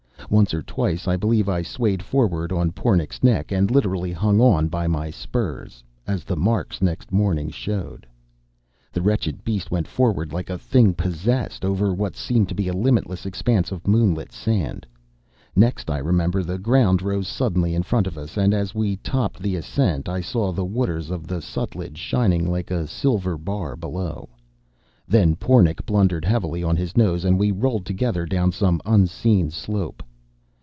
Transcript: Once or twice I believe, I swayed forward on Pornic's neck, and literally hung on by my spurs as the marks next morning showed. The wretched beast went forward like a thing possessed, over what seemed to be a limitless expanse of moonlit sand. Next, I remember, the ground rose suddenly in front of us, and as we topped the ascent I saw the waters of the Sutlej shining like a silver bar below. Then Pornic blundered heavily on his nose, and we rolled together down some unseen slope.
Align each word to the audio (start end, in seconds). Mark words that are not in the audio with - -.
Once 0.29 0.53
or 0.53 0.61
twice 0.61 1.09
I 1.09 1.17
believe, 1.17 1.49
I 1.49 1.61
swayed 1.61 2.01
forward 2.01 2.53
on 2.53 2.71
Pornic's 2.71 3.21
neck, 3.21 3.51
and 3.51 3.69
literally 3.69 4.13
hung 4.13 4.39
on 4.39 4.69
by 4.69 4.87
my 4.87 5.09
spurs 5.09 5.83
as 6.07 6.23
the 6.23 6.37
marks 6.37 6.81
next 6.81 7.11
morning 7.11 7.49
showed. 7.49 8.07
The 8.93 9.01
wretched 9.01 9.43
beast 9.43 9.71
went 9.71 9.89
forward 9.89 10.31
like 10.31 10.49
a 10.49 10.57
thing 10.57 10.93
possessed, 10.93 11.65
over 11.65 11.93
what 11.93 12.15
seemed 12.15 12.47
to 12.47 12.55
be 12.55 12.69
a 12.69 12.73
limitless 12.73 13.25
expanse 13.25 13.73
of 13.73 13.85
moonlit 13.89 14.31
sand. 14.31 14.87
Next, 15.53 15.89
I 15.89 15.97
remember, 15.97 16.43
the 16.43 16.57
ground 16.59 17.01
rose 17.01 17.27
suddenly 17.27 17.75
in 17.75 17.83
front 17.83 18.07
of 18.07 18.17
us, 18.17 18.37
and 18.37 18.53
as 18.53 18.73
we 18.73 18.95
topped 18.97 19.41
the 19.41 19.57
ascent 19.57 20.07
I 20.07 20.21
saw 20.21 20.53
the 20.53 20.63
waters 20.63 21.09
of 21.11 21.27
the 21.27 21.41
Sutlej 21.41 21.97
shining 21.97 22.49
like 22.49 22.71
a 22.71 22.87
silver 22.87 23.37
bar 23.37 23.75
below. 23.75 24.29
Then 25.09 25.35
Pornic 25.35 25.85
blundered 25.85 26.23
heavily 26.23 26.63
on 26.63 26.77
his 26.77 26.95
nose, 26.95 27.25
and 27.25 27.37
we 27.37 27.51
rolled 27.51 27.85
together 27.85 28.25
down 28.25 28.53
some 28.53 28.79
unseen 28.85 29.49
slope. 29.51 30.01